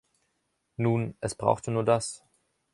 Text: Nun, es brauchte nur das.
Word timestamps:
Nun, 0.77 1.15
es 1.21 1.35
brauchte 1.35 1.69
nur 1.69 1.83
das. 1.83 2.25